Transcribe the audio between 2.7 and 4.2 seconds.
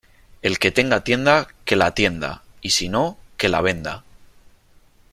si no que la venda.